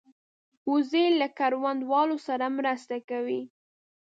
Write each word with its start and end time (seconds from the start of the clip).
وزې 0.71 1.05
له 1.19 1.27
کروندهوالو 1.39 2.17
سره 2.27 2.45
مرسته 2.57 2.95
کوي 3.09 3.41